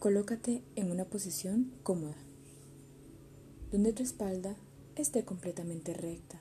Colócate 0.00 0.62
en 0.76 0.90
una 0.90 1.04
posición 1.04 1.74
cómoda, 1.82 2.16
donde 3.70 3.92
tu 3.92 4.02
espalda 4.02 4.56
esté 4.96 5.26
completamente 5.26 5.92
recta, 5.92 6.40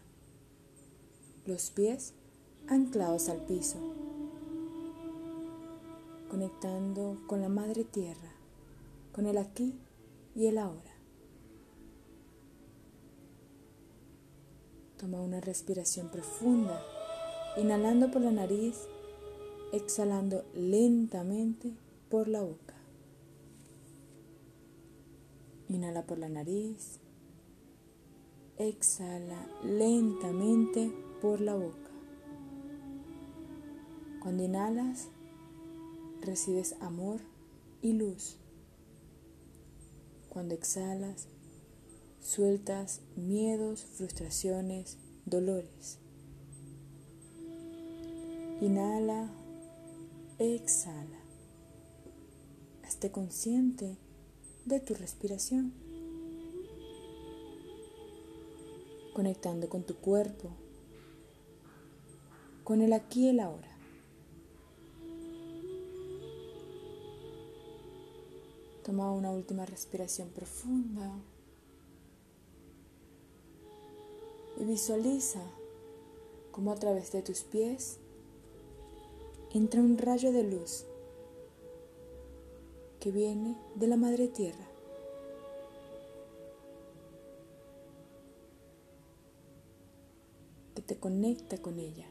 los 1.45 1.69
pies 1.69 2.13
anclados 2.69 3.27
al 3.27 3.39
piso, 3.39 3.75
conectando 6.29 7.21
con 7.27 7.41
la 7.41 7.49
madre 7.49 7.83
tierra, 7.83 8.31
con 9.11 9.25
el 9.25 9.37
aquí 9.37 9.77
y 10.37 10.45
el 10.45 10.57
ahora. 10.57 10.95
Toma 14.97 15.19
una 15.19 15.41
respiración 15.41 16.07
profunda, 16.07 16.81
inhalando 17.57 18.09
por 18.09 18.21
la 18.21 18.31
nariz, 18.31 18.77
exhalando 19.73 20.45
lentamente 20.53 21.73
por 22.09 22.29
la 22.29 22.39
boca. 22.39 22.78
Inhala 25.69 26.05
por 26.05 26.17
la 26.17 26.29
nariz. 26.29 26.99
Exhala 28.57 29.47
lentamente 29.63 30.91
por 31.21 31.39
la 31.39 31.55
boca. 31.55 31.91
Cuando 34.21 34.43
inhalas, 34.43 35.09
recibes 36.21 36.75
amor 36.81 37.21
y 37.81 37.93
luz. 37.93 38.37
Cuando 40.27 40.55
exhalas, 40.55 41.27
sueltas 42.19 43.01
miedos, 43.15 43.85
frustraciones, 43.85 44.97
dolores. 45.25 45.99
Inhala, 48.59 49.29
exhala. 50.39 51.19
Hazte 52.83 53.11
consciente 53.11 53.97
de 54.69 54.79
tu 54.79 54.93
respiración, 54.93 55.73
conectando 59.13 59.67
con 59.67 59.83
tu 59.83 59.95
cuerpo, 59.95 60.51
con 62.63 62.81
el 62.81 62.93
aquí 62.93 63.25
y 63.25 63.29
el 63.29 63.39
ahora. 63.39 63.75
Toma 68.85 69.11
una 69.11 69.31
última 69.31 69.65
respiración 69.65 70.29
profunda 70.29 71.11
y 74.59 74.65
visualiza 74.65 75.41
cómo 76.51 76.71
a 76.71 76.75
través 76.75 77.11
de 77.11 77.23
tus 77.23 77.41
pies 77.41 77.97
entra 79.51 79.81
un 79.81 79.97
rayo 79.97 80.31
de 80.31 80.43
luz 80.43 80.85
que 82.99 83.11
viene 83.11 83.55
de 83.75 83.87
la 83.87 83.97
Madre 83.97 84.27
Tierra. 84.27 84.67
que 90.75 90.81
te 90.81 90.97
conecta 90.97 91.57
con 91.57 91.79
ella. 91.79 92.05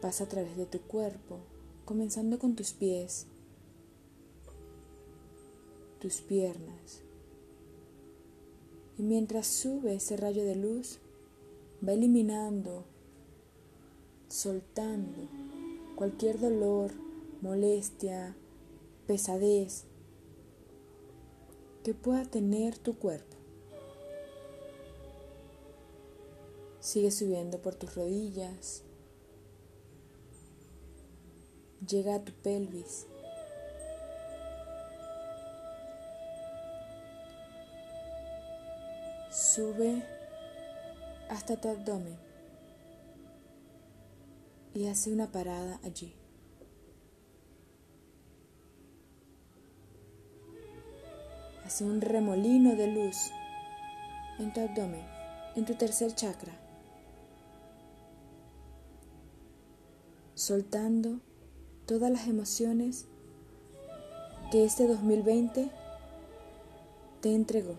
Pasa 0.00 0.24
a 0.24 0.28
través 0.28 0.56
de 0.56 0.66
tu 0.66 0.80
cuerpo, 0.80 1.38
comenzando 1.84 2.38
con 2.38 2.56
tus 2.56 2.72
pies, 2.72 3.26
tus 6.00 6.20
piernas. 6.20 7.00
Y 8.98 9.02
mientras 9.02 9.46
sube 9.46 9.94
ese 9.94 10.16
rayo 10.16 10.44
de 10.44 10.56
luz, 10.56 10.98
va 11.86 11.92
eliminando, 11.92 12.84
soltando 14.28 15.28
cualquier 15.94 16.38
dolor, 16.38 16.92
molestia, 17.40 18.36
pesadez 19.06 19.84
que 21.84 21.94
pueda 21.94 22.24
tener 22.24 22.76
tu 22.78 22.98
cuerpo. 22.98 23.36
Sigue 26.80 27.10
subiendo 27.10 27.62
por 27.62 27.74
tus 27.74 27.94
rodillas. 27.94 28.82
Llega 31.86 32.16
a 32.16 32.24
tu 32.24 32.32
pelvis. 32.32 33.06
Sube 39.30 40.02
hasta 41.28 41.60
tu 41.60 41.68
abdomen 41.68 42.18
y 44.74 44.86
hace 44.86 45.12
una 45.12 45.30
parada 45.30 45.80
allí. 45.84 46.14
Hace 51.66 51.82
un 51.82 52.00
remolino 52.00 52.76
de 52.76 52.86
luz 52.86 53.32
en 54.38 54.52
tu 54.52 54.60
abdomen, 54.60 55.04
en 55.56 55.64
tu 55.64 55.74
tercer 55.74 56.14
chakra, 56.14 56.52
soltando 60.34 61.18
todas 61.84 62.12
las 62.12 62.28
emociones 62.28 63.06
que 64.52 64.64
este 64.64 64.86
2020 64.86 65.68
te 67.20 67.34
entregó, 67.34 67.74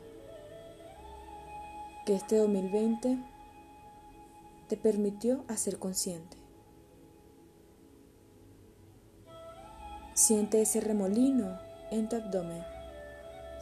que 2.06 2.16
este 2.16 2.40
2020 2.40 3.18
te 4.68 4.76
permitió 4.76 5.46
hacer 5.48 5.80
consciente. 5.80 6.36
Siente 10.14 10.62
ese 10.62 10.82
remolino 10.82 11.58
en 11.90 12.10
tu 12.10 12.18
abdomen. 12.18 12.77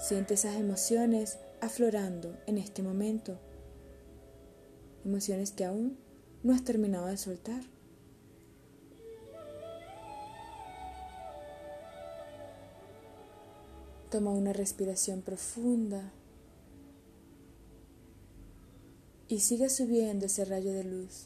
Siente 0.07 0.35
esas 0.35 0.57
emociones 0.57 1.39
aflorando 1.61 2.37
en 2.45 2.59
este 2.59 2.83
momento. 2.83 3.39
Emociones 5.03 5.49
que 5.49 5.65
aún 5.65 5.97
no 6.43 6.53
has 6.53 6.63
terminado 6.63 7.07
de 7.07 7.17
soltar. 7.17 7.63
Toma 14.11 14.29
una 14.29 14.53
respiración 14.53 15.23
profunda 15.23 16.11
y 19.27 19.39
sigue 19.39 19.69
subiendo 19.69 20.27
ese 20.27 20.45
rayo 20.45 20.71
de 20.71 20.83
luz 20.83 21.25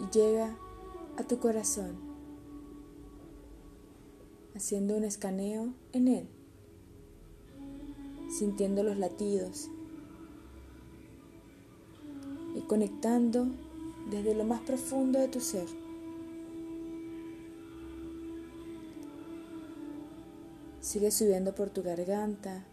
y 0.00 0.12
llega 0.12 0.58
a 1.16 1.22
tu 1.22 1.38
corazón 1.38 2.13
haciendo 4.54 4.96
un 4.96 5.04
escaneo 5.04 5.74
en 5.92 6.08
él, 6.08 6.28
sintiendo 8.28 8.82
los 8.82 8.96
latidos 8.98 9.68
y 12.54 12.60
conectando 12.62 13.46
desde 14.10 14.34
lo 14.34 14.44
más 14.44 14.60
profundo 14.60 15.18
de 15.18 15.28
tu 15.28 15.40
ser. 15.40 15.66
Sigue 20.80 21.10
subiendo 21.10 21.54
por 21.54 21.70
tu 21.70 21.82
garganta, 21.82 22.64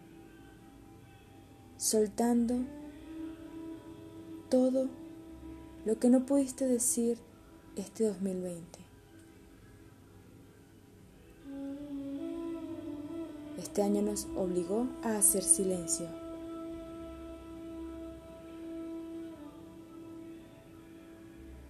soltando 1.78 2.58
todo 4.48 4.88
lo 5.84 5.98
que 5.98 6.10
no 6.10 6.26
pudiste 6.26 6.66
decir 6.66 7.18
este 7.74 8.04
2020. 8.04 8.81
Este 13.62 13.80
año 13.80 14.02
nos 14.02 14.26
obligó 14.36 14.88
a 15.04 15.16
hacer 15.16 15.44
silencio. 15.44 16.06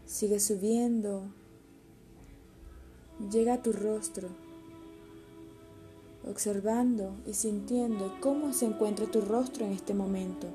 Sigue 0.06 0.40
subiendo. 0.40 1.24
Llega 3.30 3.54
a 3.54 3.62
tu 3.62 3.72
rostro, 3.72 4.28
observando 6.28 7.14
y 7.26 7.34
sintiendo 7.34 8.16
cómo 8.20 8.54
se 8.54 8.64
encuentra 8.64 9.06
tu 9.06 9.20
rostro 9.20 9.66
en 9.66 9.72
este 9.72 9.92
momento. 9.92 10.48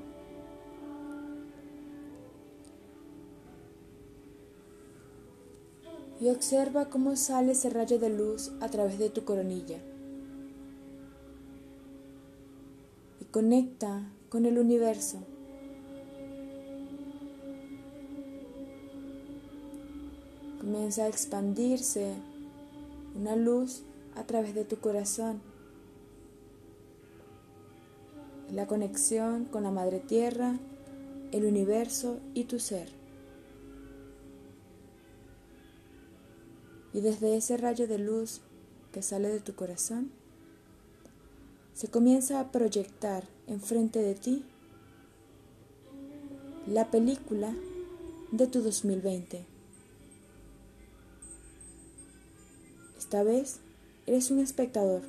Y 6.20 6.28
observa 6.30 6.90
cómo 6.90 7.14
sale 7.14 7.52
ese 7.52 7.70
rayo 7.70 8.00
de 8.00 8.10
luz 8.10 8.50
a 8.60 8.68
través 8.68 8.98
de 8.98 9.08
tu 9.08 9.24
coronilla. 9.24 9.78
Conecta 13.38 14.02
con 14.30 14.46
el 14.46 14.58
universo. 14.58 15.18
Comienza 20.58 21.04
a 21.04 21.06
expandirse 21.06 22.14
una 23.14 23.36
luz 23.36 23.84
a 24.16 24.24
través 24.24 24.56
de 24.56 24.64
tu 24.64 24.80
corazón. 24.80 25.40
La 28.50 28.66
conexión 28.66 29.44
con 29.44 29.62
la 29.62 29.70
Madre 29.70 30.00
Tierra, 30.00 30.58
el 31.30 31.44
universo 31.44 32.18
y 32.34 32.42
tu 32.42 32.58
ser. 32.58 32.88
Y 36.92 37.02
desde 37.02 37.36
ese 37.36 37.56
rayo 37.56 37.86
de 37.86 37.98
luz 37.98 38.40
que 38.90 39.00
sale 39.00 39.28
de 39.28 39.38
tu 39.38 39.54
corazón 39.54 40.17
se 41.78 41.86
comienza 41.86 42.40
a 42.40 42.50
proyectar 42.50 43.22
enfrente 43.46 44.00
de 44.00 44.16
ti 44.16 44.42
la 46.66 46.90
película 46.90 47.54
de 48.32 48.48
tu 48.48 48.62
2020. 48.62 49.46
Esta 52.98 53.22
vez 53.22 53.60
eres 54.06 54.32
un 54.32 54.40
espectador. 54.40 55.02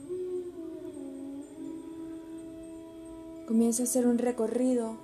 Comienza 3.48 3.82
a 3.82 3.86
hacer 3.86 4.06
un 4.06 4.20
recorrido 4.20 4.96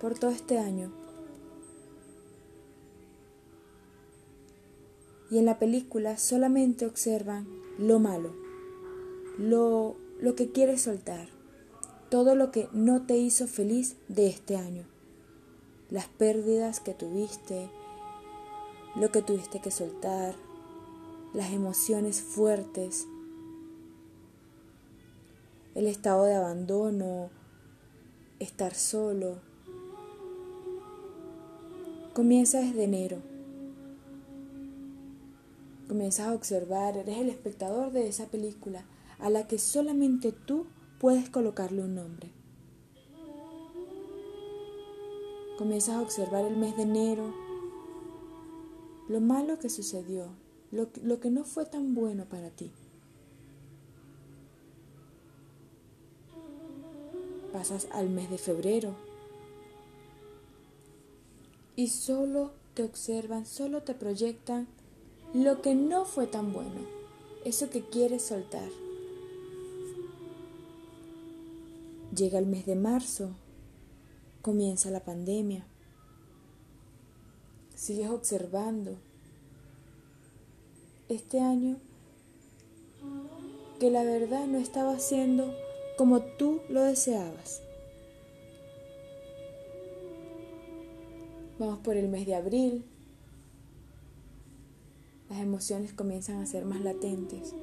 por 0.00 0.18
todo 0.18 0.30
este 0.30 0.58
año. 0.58 0.90
Y 5.30 5.36
en 5.36 5.44
la 5.44 5.58
película 5.58 6.16
solamente 6.16 6.86
observan 6.86 7.46
lo 7.78 7.98
malo, 7.98 8.34
lo, 9.38 10.01
lo 10.22 10.34
que 10.34 10.50
quieres 10.50 10.80
soltar, 10.80 11.28
todo 12.08 12.34
lo 12.34 12.50
que 12.50 12.70
no 12.72 13.02
te 13.02 13.18
hizo 13.18 13.46
feliz 13.46 13.96
de 14.08 14.28
este 14.28 14.56
año 14.56 14.86
las 15.92 16.06
pérdidas 16.06 16.80
que 16.80 16.94
tuviste, 16.94 17.68
lo 18.96 19.12
que 19.12 19.20
tuviste 19.20 19.60
que 19.60 19.70
soltar, 19.70 20.34
las 21.34 21.52
emociones 21.52 22.22
fuertes, 22.22 23.06
el 25.74 25.86
estado 25.86 26.24
de 26.24 26.34
abandono, 26.34 27.28
estar 28.38 28.74
solo. 28.74 29.36
Comienza 32.14 32.60
desde 32.60 32.84
enero. 32.84 33.18
Comienzas 35.88 36.28
a 36.28 36.32
observar, 36.32 36.96
eres 36.96 37.18
el 37.18 37.28
espectador 37.28 37.92
de 37.92 38.08
esa 38.08 38.28
película 38.28 38.86
a 39.22 39.30
la 39.30 39.46
que 39.46 39.58
solamente 39.58 40.32
tú 40.32 40.66
puedes 40.98 41.30
colocarle 41.30 41.82
un 41.82 41.94
nombre. 41.94 42.30
Comienzas 45.56 45.94
a 45.94 46.02
observar 46.02 46.44
el 46.44 46.56
mes 46.56 46.76
de 46.76 46.82
enero, 46.82 47.32
lo 49.08 49.20
malo 49.20 49.60
que 49.60 49.70
sucedió, 49.70 50.26
lo, 50.72 50.88
lo 51.04 51.20
que 51.20 51.30
no 51.30 51.44
fue 51.44 51.66
tan 51.66 51.94
bueno 51.94 52.24
para 52.24 52.50
ti. 52.50 52.72
Pasas 57.52 57.86
al 57.92 58.08
mes 58.10 58.28
de 58.28 58.38
febrero 58.38 58.96
y 61.76 61.88
solo 61.88 62.50
te 62.74 62.82
observan, 62.82 63.46
solo 63.46 63.82
te 63.82 63.94
proyectan 63.94 64.66
lo 65.32 65.62
que 65.62 65.76
no 65.76 66.06
fue 66.06 66.26
tan 66.26 66.52
bueno, 66.52 66.80
eso 67.44 67.70
que 67.70 67.82
quieres 67.82 68.22
soltar. 68.22 68.68
Llega 72.14 72.38
el 72.38 72.46
mes 72.46 72.66
de 72.66 72.76
marzo 72.76 73.30
comienza 74.42 74.90
la 74.90 75.00
pandemia. 75.00 75.64
Sigues 77.74 78.10
observando 78.10 78.96
este 81.08 81.40
año 81.40 81.78
que 83.80 83.90
la 83.90 84.04
verdad 84.04 84.46
no 84.46 84.58
estaba 84.58 84.98
siendo 84.98 85.54
como 85.96 86.20
tú 86.20 86.60
lo 86.68 86.82
deseabas. 86.82 87.62
Vamos 91.58 91.78
por 91.78 91.96
el 91.96 92.08
mes 92.08 92.26
de 92.26 92.34
abril. 92.34 92.84
Las 95.30 95.40
emociones 95.40 95.92
comienzan 95.92 96.42
a 96.42 96.46
ser 96.46 96.64
más 96.64 96.80
latentes. 96.82 97.54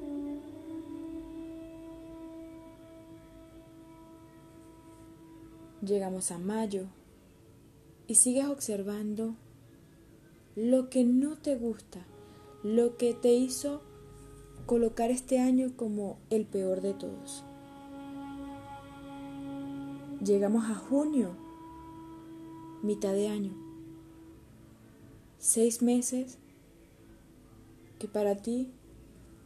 Llegamos 5.82 6.30
a 6.30 6.38
mayo 6.38 6.84
y 8.06 8.16
sigues 8.16 8.46
observando 8.46 9.34
lo 10.54 10.90
que 10.90 11.04
no 11.04 11.38
te 11.38 11.56
gusta, 11.56 12.00
lo 12.62 12.98
que 12.98 13.14
te 13.14 13.32
hizo 13.32 13.80
colocar 14.66 15.10
este 15.10 15.38
año 15.38 15.72
como 15.76 16.18
el 16.28 16.44
peor 16.44 16.82
de 16.82 16.92
todos. 16.92 17.44
Llegamos 20.22 20.68
a 20.68 20.74
junio, 20.74 21.30
mitad 22.82 23.14
de 23.14 23.28
año, 23.28 23.52
seis 25.38 25.80
meses 25.80 26.36
que 27.98 28.06
para 28.06 28.36
ti 28.36 28.70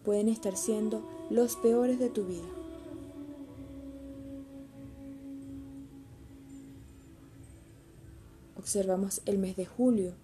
pueden 0.05 0.29
estar 0.29 0.57
siendo 0.57 1.09
los 1.31 1.55
peores 1.55 2.01
de 2.01 2.11
tu 2.11 2.25
vida. 2.25 2.63
Observamos 8.64 9.20
el 9.26 9.37
mes 9.37 9.56
de 9.56 9.66
julio 9.66 10.14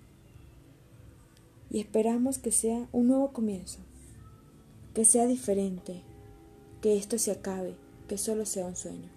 y 1.68 1.78
esperamos 1.78 2.38
que 2.38 2.50
sea 2.52 2.88
un 2.90 3.08
nuevo 3.08 3.34
comienzo, 3.34 3.80
que 4.94 5.04
sea 5.04 5.26
diferente, 5.26 6.00
que 6.80 6.96
esto 6.96 7.18
se 7.18 7.32
acabe, 7.32 7.74
que 8.08 8.16
solo 8.16 8.46
sea 8.46 8.64
un 8.64 8.76
sueño. 8.76 9.10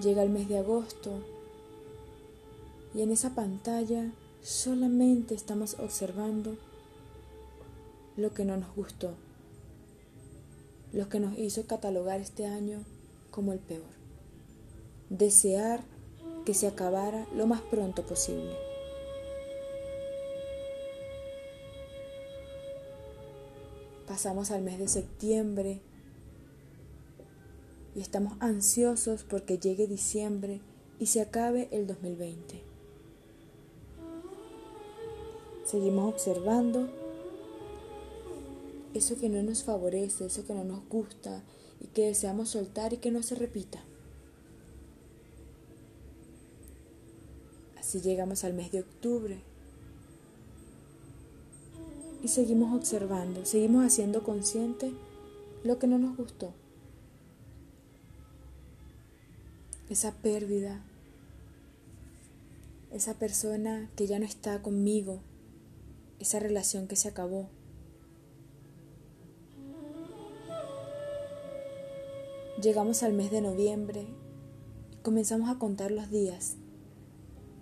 Llega 0.00 0.22
el 0.22 0.30
mes 0.30 0.48
de 0.48 0.56
agosto 0.56 1.22
y 2.94 3.02
en 3.02 3.12
esa 3.12 3.34
pantalla 3.34 4.12
solamente 4.40 5.34
estamos 5.34 5.78
observando 5.78 6.56
lo 8.16 8.32
que 8.32 8.46
no 8.46 8.56
nos 8.56 8.74
gustó, 8.74 9.12
lo 10.94 11.10
que 11.10 11.20
nos 11.20 11.38
hizo 11.38 11.66
catalogar 11.66 12.22
este 12.22 12.46
año 12.46 12.82
como 13.30 13.52
el 13.52 13.58
peor 13.58 13.97
desear 15.10 15.82
que 16.44 16.54
se 16.54 16.66
acabara 16.66 17.26
lo 17.34 17.46
más 17.46 17.60
pronto 17.60 18.04
posible. 18.04 18.56
Pasamos 24.06 24.50
al 24.50 24.62
mes 24.62 24.78
de 24.78 24.88
septiembre 24.88 25.80
y 27.94 28.00
estamos 28.00 28.34
ansiosos 28.40 29.24
porque 29.24 29.58
llegue 29.58 29.86
diciembre 29.86 30.60
y 30.98 31.06
se 31.06 31.20
acabe 31.20 31.68
el 31.70 31.86
2020. 31.86 32.62
Seguimos 35.64 36.14
observando 36.14 36.88
eso 38.94 39.16
que 39.18 39.28
no 39.28 39.42
nos 39.42 39.64
favorece, 39.64 40.26
eso 40.26 40.46
que 40.46 40.54
no 40.54 40.64
nos 40.64 40.88
gusta 40.88 41.42
y 41.80 41.88
que 41.88 42.06
deseamos 42.06 42.48
soltar 42.48 42.94
y 42.94 42.96
que 42.96 43.10
no 43.10 43.22
se 43.22 43.34
repita. 43.34 43.84
Si 47.88 48.02
llegamos 48.02 48.44
al 48.44 48.52
mes 48.52 48.70
de 48.70 48.80
octubre 48.80 49.38
y 52.22 52.28
seguimos 52.28 52.76
observando, 52.76 53.46
seguimos 53.46 53.82
haciendo 53.82 54.22
consciente 54.22 54.92
lo 55.64 55.78
que 55.78 55.86
no 55.86 55.96
nos 55.98 56.14
gustó. 56.14 56.52
Esa 59.88 60.12
pérdida, 60.12 60.82
esa 62.92 63.14
persona 63.14 63.88
que 63.96 64.06
ya 64.06 64.18
no 64.18 64.26
está 64.26 64.60
conmigo, 64.60 65.20
esa 66.18 66.40
relación 66.40 66.88
que 66.88 66.96
se 66.96 67.08
acabó. 67.08 67.48
Llegamos 72.60 73.02
al 73.02 73.14
mes 73.14 73.30
de 73.30 73.40
noviembre 73.40 74.04
y 74.92 74.96
comenzamos 74.96 75.48
a 75.48 75.58
contar 75.58 75.90
los 75.90 76.10
días 76.10 76.57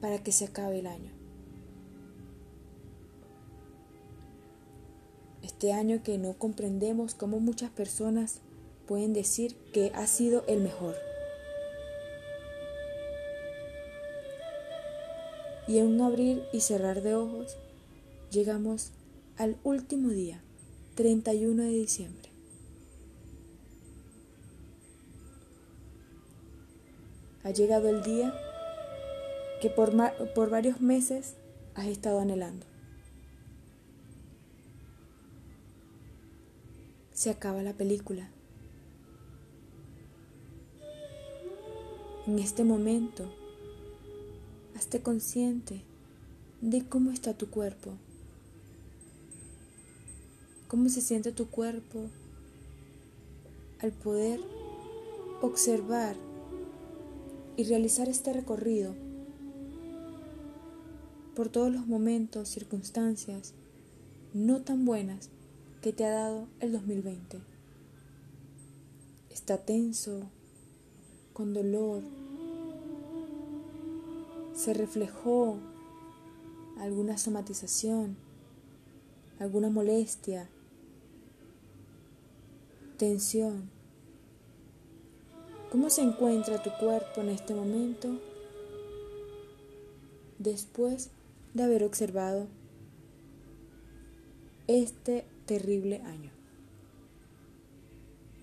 para 0.01 0.23
que 0.23 0.33
se 0.33 0.47
acabe 0.47 0.81
el 0.81 0.87
año. 0.87 1.11
Este 5.43 5.73
año 5.73 6.03
que 6.03 6.19
no 6.19 6.35
comprendemos 6.35 7.15
cómo 7.15 7.41
muchas 7.41 7.71
personas 7.71 8.41
pueden 8.87 9.13
decir 9.13 9.57
que 9.73 9.93
ha 9.95 10.07
sido 10.07 10.45
el 10.47 10.61
mejor. 10.61 10.95
Y 15.69 15.79
en 15.79 15.87
un 15.87 16.01
abrir 16.01 16.45
y 16.53 16.61
cerrar 16.61 17.03
de 17.03 17.15
ojos 17.15 17.57
llegamos 18.31 18.93
al 19.37 19.57
último 19.65 20.11
día, 20.11 20.43
31 20.95 21.63
de 21.63 21.71
diciembre. 21.71 22.31
Ha 27.45 27.51
llegado 27.51 27.89
el 27.89 28.03
día 28.03 28.35
que 29.61 29.71
por, 29.71 29.93
por 30.35 30.51
varios 30.51 30.81
meses 30.81 31.35
has 31.75 31.87
estado 31.87 32.21
anhelando. 32.21 32.67
Se 37.13 37.31
acaba 37.31 37.63
la 37.63 37.73
película. 37.73 38.31
En 42.27 42.39
este 42.39 42.65
momento, 42.65 43.33
hazte 44.77 45.01
consciente 45.01 45.83
de 46.61 46.87
cómo 46.87 47.11
está 47.11 47.35
tu 47.35 47.49
cuerpo, 47.49 47.93
cómo 50.69 50.89
se 50.89 51.01
siente 51.01 51.33
tu 51.33 51.49
cuerpo 51.49 52.11
al 53.81 53.93
poder 53.93 54.41
observar 55.41 56.17
y 57.57 57.65
realizar 57.65 58.09
este 58.09 58.33
recorrido 58.33 59.06
por 61.37 61.51
todos 61.51 61.71
los 61.71 61.87
momentos, 61.87 62.49
circunstancias 62.49 63.53
no 64.33 64.63
tan 64.63 64.87
buenas 64.87 65.29
que 65.83 65.93
te 65.93 66.07
ha 66.07 66.11
dado 66.11 66.49
el 66.61 66.73
2020. 66.73 67.39
Está 69.29 69.59
tenso, 69.59 70.23
con 71.35 71.53
dolor, 71.53 72.03
se 74.55 74.73
reflejó 74.73 75.59
alguna 76.79 77.19
somatización, 77.19 78.17
alguna 79.39 79.69
molestia, 79.69 80.49
tensión. 82.97 83.69
¿Cómo 85.71 85.91
se 85.91 86.01
encuentra 86.01 86.63
tu 86.63 86.71
cuerpo 86.81 87.21
en 87.21 87.29
este 87.29 87.55
momento 87.55 88.19
después 90.39 91.11
de 91.57 91.65
haber 91.65 91.85
observado 91.85 92.47
este 94.67 95.25
terrible 95.47 96.03
año? 96.03 96.31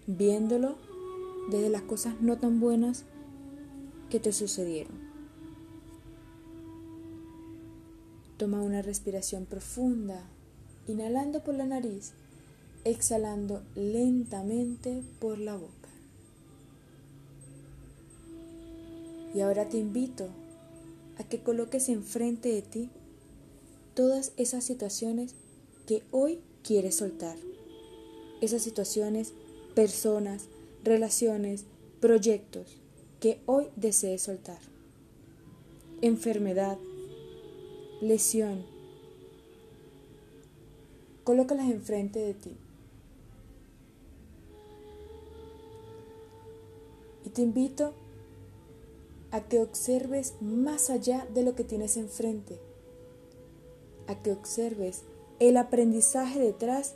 Viéndolo 0.07 0.75
desde 1.49 1.69
las 1.69 1.83
cosas 1.83 2.19
no 2.21 2.37
tan 2.37 2.59
buenas 2.59 3.05
que 4.09 4.19
te 4.19 4.31
sucedieron. 4.31 5.03
Toma 8.37 8.61
una 8.61 8.81
respiración 8.81 9.45
profunda, 9.45 10.23
inhalando 10.87 11.43
por 11.43 11.55
la 11.55 11.65
nariz, 11.65 12.13
exhalando 12.83 13.63
lentamente 13.75 15.03
por 15.19 15.37
la 15.37 15.55
boca. 15.55 15.89
Y 19.33 19.41
ahora 19.41 19.69
te 19.69 19.77
invito 19.77 20.27
a 21.17 21.23
que 21.23 21.39
coloques 21.41 21.89
enfrente 21.89 22.49
de 22.49 22.61
ti 22.61 22.89
todas 23.93 24.31
esas 24.37 24.63
situaciones 24.63 25.35
que 25.85 26.03
hoy 26.11 26.39
quieres 26.63 26.95
soltar. 26.95 27.37
Esas 28.41 28.61
situaciones, 28.61 29.33
personas, 29.75 30.45
relaciones, 30.83 31.65
proyectos 31.99 32.77
que 33.19 33.39
hoy 33.45 33.67
desees 33.75 34.23
soltar. 34.23 34.59
Enfermedad, 36.01 36.77
lesión. 38.01 38.65
Colócalas 41.23 41.69
enfrente 41.69 42.19
de 42.19 42.33
ti. 42.33 42.51
Y 47.25 47.29
te 47.29 47.41
invito 47.41 47.93
a 49.31 49.41
que 49.41 49.59
observes 49.59 50.33
más 50.41 50.89
allá 50.89 51.25
de 51.33 51.43
lo 51.43 51.55
que 51.55 51.63
tienes 51.63 51.95
enfrente, 51.95 52.59
a 54.07 54.21
que 54.21 54.31
observes 54.31 55.03
el 55.39 55.57
aprendizaje 55.57 56.39
detrás 56.39 56.95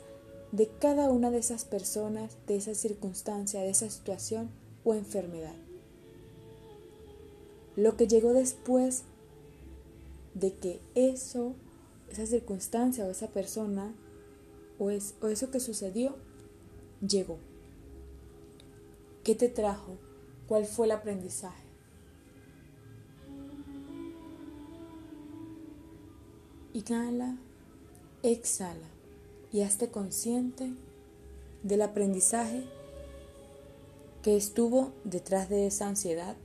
de 0.52 0.68
cada 0.68 1.10
una 1.10 1.30
de 1.30 1.38
esas 1.38 1.64
personas, 1.64 2.36
de 2.46 2.56
esa 2.56 2.74
circunstancia, 2.74 3.60
de 3.60 3.70
esa 3.70 3.90
situación 3.90 4.50
o 4.84 4.94
enfermedad. 4.94 5.54
Lo 7.76 7.96
que 7.96 8.08
llegó 8.08 8.32
después 8.32 9.04
de 10.34 10.54
que 10.54 10.80
eso, 10.94 11.54
esa 12.10 12.26
circunstancia 12.26 13.04
o 13.04 13.10
esa 13.10 13.28
persona 13.28 13.94
o, 14.78 14.90
es, 14.90 15.14
o 15.20 15.28
eso 15.28 15.50
que 15.50 15.60
sucedió 15.60 16.16
llegó. 17.06 17.38
¿Qué 19.24 19.34
te 19.34 19.48
trajo? 19.48 19.96
¿Cuál 20.46 20.64
fue 20.64 20.86
el 20.86 20.92
aprendizaje? 20.92 21.67
Inhala, 26.78 27.36
exhala 28.22 28.86
y 29.52 29.62
hazte 29.62 29.90
consciente 29.90 30.70
del 31.64 31.82
aprendizaje 31.82 32.62
que 34.22 34.36
estuvo 34.36 34.92
detrás 35.02 35.48
de 35.48 35.66
esa 35.66 35.88
ansiedad, 35.88 36.36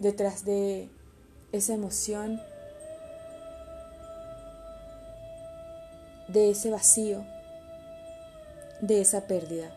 detrás 0.00 0.44
de 0.44 0.88
esa 1.52 1.74
emoción, 1.74 2.40
de 6.26 6.50
ese 6.50 6.72
vacío, 6.72 7.24
de 8.80 9.02
esa 9.02 9.28
pérdida. 9.28 9.72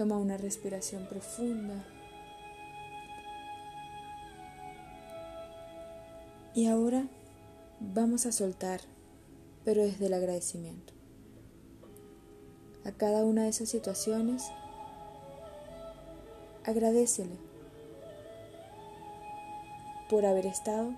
Toma 0.00 0.16
una 0.16 0.38
respiración 0.38 1.04
profunda. 1.04 1.84
Y 6.54 6.68
ahora 6.68 7.06
vamos 7.80 8.24
a 8.24 8.32
soltar, 8.32 8.80
pero 9.62 9.82
desde 9.82 10.06
el 10.06 10.14
agradecimiento. 10.14 10.94
A 12.86 12.92
cada 12.92 13.26
una 13.26 13.42
de 13.42 13.50
esas 13.50 13.68
situaciones, 13.68 14.50
agradecele 16.64 17.36
por 20.08 20.24
haber 20.24 20.46
estado 20.46 20.94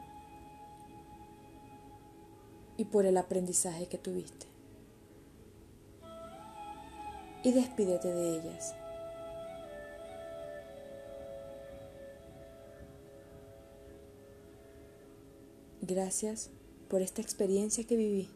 y 2.77 2.85
por 2.85 3.05
el 3.05 3.17
aprendizaje 3.17 3.89
que 3.89 3.99
tuviste. 3.99 4.47
Y 7.43 7.51
despídete 7.51 8.07
de 8.07 8.39
ellas. 8.39 8.77
Gracias 15.85 16.49
por 16.89 17.03
esta 17.03 17.21
experiencia 17.21 17.85
que 17.85 17.97
viví. 17.97 18.29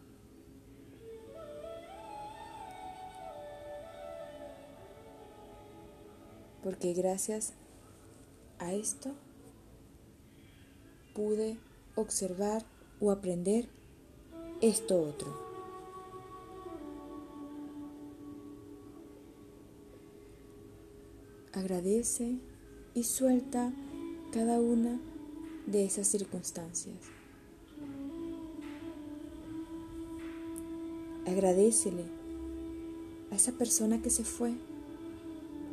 Porque 6.65 6.93
gracias 6.93 7.53
a 8.59 8.75
esto 8.75 9.15
pude 11.15 11.57
observar 11.95 12.67
o 13.01 13.13
aprender 13.13 13.69
esto 14.61 15.01
otro. 15.01 15.47
Agradece 21.53 22.41
y 22.93 23.05
suelta 23.05 23.73
cada 24.33 24.59
una 24.59 25.01
de 25.69 25.85
esas 25.85 26.09
circunstancias. 26.09 27.16
Agradecele 31.27 32.05
a 33.33 33.35
esa 33.35 33.53
persona 33.53 34.01
que 34.01 34.11
se 34.11 34.25
fue 34.25 34.55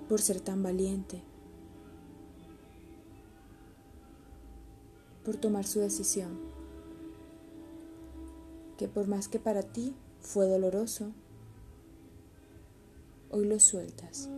por 0.10 0.20
ser 0.20 0.42
tan 0.42 0.64
valiente, 0.64 1.22
por 5.24 5.38
tomar 5.38 5.66
su 5.66 5.80
decisión, 5.80 6.40
que 8.78 8.88
por 8.88 9.08
más 9.08 9.28
que 9.28 9.40
para 9.40 9.62
ti 9.62 9.94
fue 10.22 10.48
doloroso, 10.48 11.12
hoy 13.30 13.46
lo 13.46 13.60
sueltas. 13.60 14.30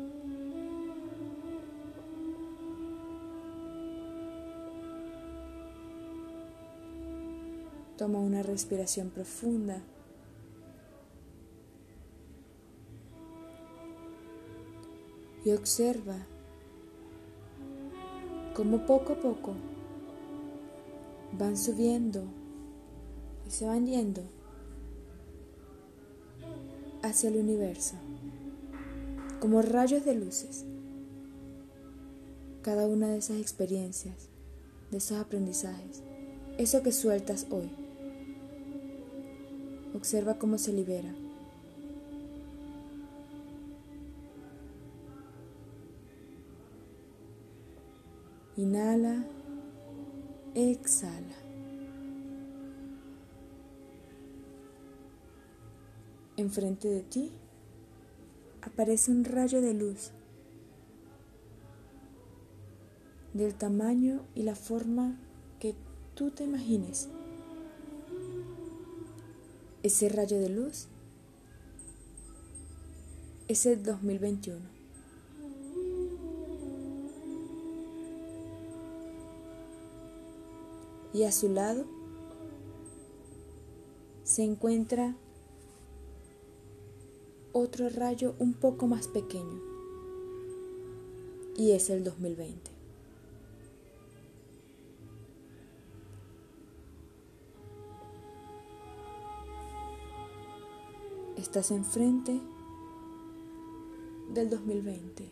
Toma 7.97 8.19
una 8.19 8.43
respiración 8.43 9.09
profunda. 9.09 9.81
Y 15.45 15.51
observa 15.51 16.17
cómo 18.55 18.85
poco 18.87 19.13
a 19.13 19.19
poco 19.19 19.53
van 21.37 21.55
subiendo 21.55 22.23
y 23.47 23.51
se 23.51 23.65
van 23.65 23.85
yendo 23.85 24.23
hacia 27.03 27.29
el 27.29 27.37
universo, 27.37 27.93
como 29.39 29.61
rayos 29.61 30.03
de 30.03 30.15
luces. 30.15 30.65
Cada 32.63 32.87
una 32.87 33.09
de 33.09 33.19
esas 33.19 33.37
experiencias, 33.37 34.29
de 34.89 34.97
esos 34.97 35.19
aprendizajes, 35.19 36.01
eso 36.57 36.81
que 36.81 36.91
sueltas 36.91 37.45
hoy. 37.51 37.69
Observa 39.93 40.39
cómo 40.39 40.57
se 40.57 40.73
libera. 40.73 41.13
Inhala, 48.57 49.25
exhala. 50.53 51.35
Enfrente 56.37 56.87
de 56.87 57.01
ti 57.01 57.31
aparece 58.61 59.11
un 59.11 59.25
rayo 59.25 59.61
de 59.61 59.73
luz 59.73 60.11
del 63.33 63.53
tamaño 63.55 64.25
y 64.35 64.43
la 64.43 64.55
forma 64.55 65.19
que 65.59 65.75
tú 66.13 66.31
te 66.31 66.45
imagines. 66.45 67.09
Ese 69.83 70.07
rayo 70.07 70.39
de 70.39 70.49
luz 70.49 70.87
es 73.49 73.65
el 73.65 73.83
2021. 73.83 74.74
Y 81.15 81.23
a 81.23 81.31
su 81.31 81.47
lado 81.47 81.85
se 84.25 84.43
encuentra 84.43 85.15
otro 87.53 87.87
rayo 87.87 88.35
un 88.37 88.53
poco 88.53 88.85
más 88.87 89.07
pequeño. 89.07 89.61
Y 91.55 91.71
es 91.71 91.89
el 91.89 92.03
2020. 92.03 92.69
Estás 101.37 101.71
enfrente 101.71 102.41
del 104.33 104.49
2020 104.49 105.29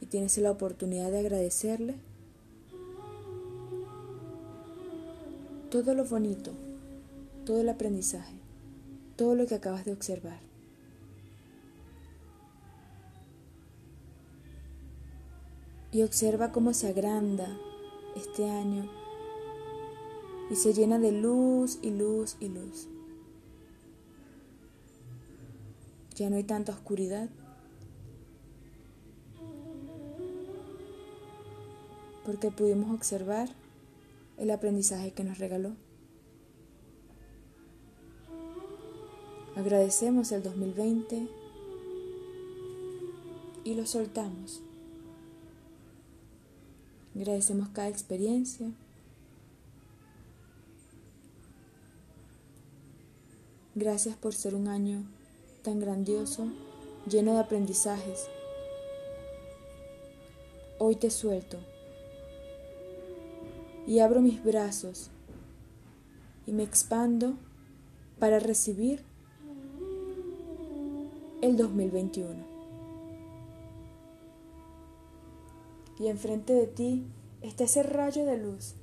y 0.00 0.06
tienes 0.06 0.36
la 0.38 0.50
oportunidad 0.50 1.12
de 1.12 1.20
agradecerle 1.20 2.07
todo 5.70 5.94
lo 5.94 6.04
bonito, 6.04 6.52
todo 7.44 7.60
el 7.60 7.68
aprendizaje, 7.68 8.34
todo 9.16 9.34
lo 9.34 9.46
que 9.46 9.54
acabas 9.54 9.84
de 9.84 9.92
observar. 9.92 10.40
Y 15.92 16.02
observa 16.02 16.52
cómo 16.52 16.74
se 16.74 16.88
agranda 16.88 17.48
este 18.16 18.48
año 18.50 18.90
y 20.50 20.56
se 20.56 20.72
llena 20.72 20.98
de 20.98 21.12
luz 21.12 21.78
y 21.82 21.90
luz 21.90 22.36
y 22.40 22.48
luz. 22.48 22.88
Ya 26.14 26.30
no 26.30 26.36
hay 26.36 26.44
tanta 26.44 26.72
oscuridad. 26.72 27.28
Porque 32.24 32.50
pudimos 32.50 32.90
observar 32.90 33.48
el 34.38 34.50
aprendizaje 34.50 35.12
que 35.12 35.24
nos 35.24 35.38
regaló. 35.38 35.74
Agradecemos 39.56 40.30
el 40.30 40.42
2020 40.42 41.28
y 43.64 43.74
lo 43.74 43.86
soltamos. 43.86 44.62
Agradecemos 47.16 47.68
cada 47.70 47.88
experiencia. 47.88 48.70
Gracias 53.74 54.16
por 54.16 54.34
ser 54.34 54.54
un 54.54 54.68
año 54.68 55.04
tan 55.62 55.80
grandioso, 55.80 56.46
lleno 57.08 57.34
de 57.34 57.40
aprendizajes. 57.40 58.28
Hoy 60.78 60.94
te 60.94 61.10
suelto 61.10 61.58
y 63.88 64.00
abro 64.00 64.20
mis 64.20 64.44
brazos 64.44 65.10
y 66.46 66.52
me 66.52 66.62
expando 66.62 67.38
para 68.18 68.38
recibir 68.38 69.02
el 71.40 71.56
2021. 71.56 72.34
Y 75.98 76.08
enfrente 76.08 76.52
de 76.52 76.66
ti 76.66 77.06
está 77.40 77.64
ese 77.64 77.82
rayo 77.82 78.26
de 78.26 78.36
luz 78.36 78.74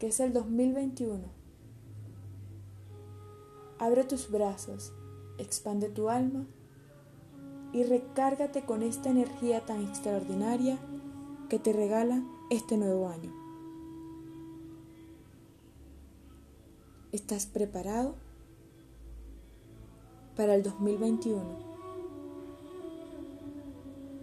que 0.00 0.08
es 0.08 0.18
el 0.18 0.32
2021. 0.32 1.22
Abre 3.78 4.02
tus 4.02 4.32
brazos 4.32 4.92
expande 5.38 5.88
tu 5.88 6.08
alma 6.08 6.44
y 7.72 7.84
recárgate 7.84 8.64
con 8.64 8.82
esta 8.82 9.10
energía 9.10 9.64
tan 9.64 9.80
extraordinaria 9.86 10.76
que 11.48 11.60
te 11.60 11.72
regala 11.72 12.24
este 12.50 12.76
nuevo 12.76 13.08
año. 13.08 13.41
¿Estás 17.12 17.44
preparado 17.44 18.14
para 20.34 20.54
el 20.54 20.62
2021? 20.62 21.44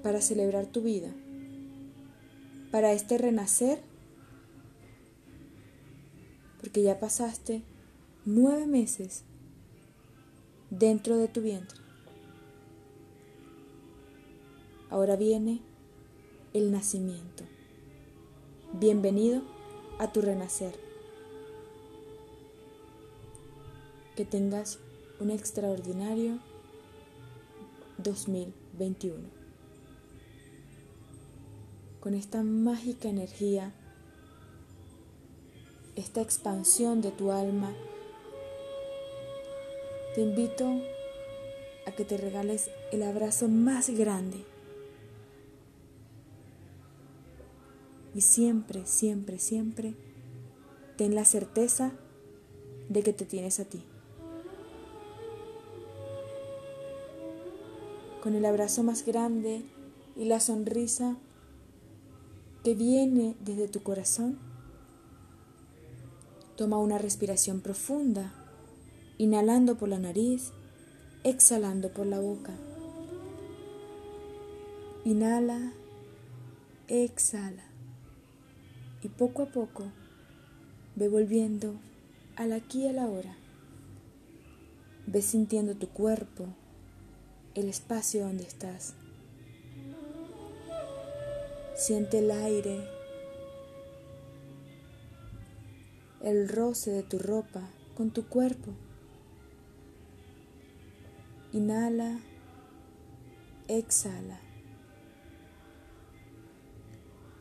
Para 0.01 0.21
celebrar 0.21 0.65
tu 0.65 0.81
vida, 0.81 1.13
para 2.71 2.91
este 2.93 3.19
renacer, 3.19 3.79
porque 6.59 6.81
ya 6.81 6.99
pasaste 6.99 7.61
nueve 8.25 8.65
meses 8.65 9.23
dentro 10.71 11.17
de 11.17 11.27
tu 11.27 11.41
vientre. 11.41 11.77
Ahora 14.89 15.15
viene 15.15 15.61
el 16.53 16.71
nacimiento. 16.71 17.43
Bienvenido 18.73 19.43
a 19.99 20.11
tu 20.11 20.21
renacer. 20.21 20.88
Que 24.19 24.25
tengas 24.25 24.79
un 25.21 25.31
extraordinario 25.31 26.39
2021. 27.99 29.17
Con 32.01 32.13
esta 32.13 32.43
mágica 32.43 33.07
energía, 33.07 33.73
esta 35.95 36.19
expansión 36.19 36.99
de 36.99 37.11
tu 37.11 37.31
alma, 37.31 37.73
te 40.15 40.19
invito 40.19 40.67
a 41.87 41.93
que 41.93 42.03
te 42.03 42.17
regales 42.17 42.69
el 42.91 43.03
abrazo 43.03 43.47
más 43.47 43.89
grande. 43.89 44.43
Y 48.13 48.19
siempre, 48.19 48.85
siempre, 48.85 49.39
siempre 49.39 49.93
ten 50.97 51.15
la 51.15 51.23
certeza 51.23 51.93
de 52.89 53.01
que 53.01 53.13
te 53.13 53.23
tienes 53.23 53.61
a 53.61 53.63
ti. 53.63 53.81
Con 58.21 58.35
el 58.35 58.45
abrazo 58.45 58.83
más 58.83 59.05
grande 59.05 59.63
y 60.15 60.25
la 60.25 60.39
sonrisa 60.39 61.17
que 62.63 62.75
viene 62.75 63.35
desde 63.39 63.67
tu 63.67 63.81
corazón, 63.81 64.37
toma 66.57 66.77
una 66.77 66.97
respiración 66.97 67.61
profunda 67.61 68.33
inhalando 69.17 69.77
por 69.77 69.87
la 69.87 69.99
nariz, 69.99 70.51
exhalando 71.23 71.93
por 71.93 72.05
la 72.05 72.19
boca. 72.19 72.53
Inhala, 75.05 75.71
exhala. 76.89 77.63
Y 79.01 79.07
poco 79.07 79.43
a 79.43 79.45
poco 79.45 79.85
ve 80.95 81.07
volviendo 81.07 81.75
al 82.35 82.51
aquí 82.51 82.83
y 82.83 82.87
a 82.87 82.93
la 82.93 83.07
hora. 83.07 83.37
Ve 85.07 85.21
sintiendo 85.21 85.75
tu 85.75 85.87
cuerpo, 85.87 86.47
el 87.55 87.69
espacio 87.69 88.23
donde 88.23 88.43
estás. 88.43 88.93
Siente 91.75 92.19
el 92.19 92.31
aire, 92.31 92.87
el 96.21 96.49
roce 96.49 96.91
de 96.91 97.03
tu 97.03 97.19
ropa 97.19 97.61
con 97.95 98.11
tu 98.11 98.27
cuerpo. 98.27 98.71
Inhala, 101.53 102.19
exhala. 103.67 104.39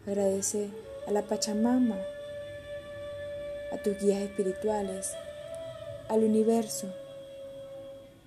Agradece 0.06 0.70
a 1.06 1.10
la 1.10 1.22
Pachamama, 1.22 1.98
a 3.72 3.76
tus 3.82 3.98
guías 3.98 4.22
espirituales, 4.22 5.12
al 6.08 6.24
universo, 6.24 6.90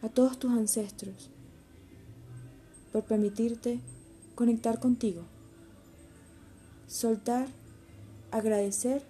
a 0.04 0.10
todos 0.10 0.38
tus 0.38 0.52
ancestros, 0.52 1.32
por 2.92 3.04
permitirte 3.04 3.80
conectar 4.36 4.80
contigo, 4.80 5.24
soltar, 6.88 7.48
agradecer 8.32 9.04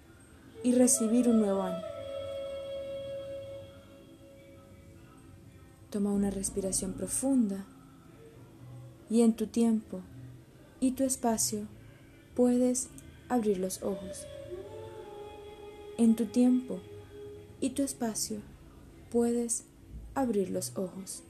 y 0.62 0.74
recibir 0.74 1.28
un 1.28 1.40
nuevo 1.40 1.62
año. 1.62 1.82
Toma 5.90 6.10
una 6.12 6.30
respiración 6.30 6.92
profunda 6.94 7.64
y 9.10 9.22
en 9.22 9.34
tu 9.34 9.46
tiempo 9.46 10.00
y 10.80 10.92
tu 10.92 11.04
espacio 11.04 11.66
puedes 12.34 12.88
abrir 13.28 13.58
los 13.58 13.82
ojos. 13.82 14.26
En 15.98 16.16
tu 16.16 16.26
tiempo 16.26 16.80
y 17.60 17.70
tu 17.70 17.82
espacio 17.82 18.38
puedes 19.10 19.64
abrir 20.14 20.50
los 20.50 20.76
ojos. 20.76 21.22